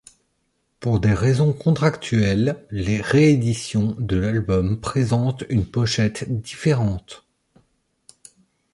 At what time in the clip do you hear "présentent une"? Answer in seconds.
4.81-5.63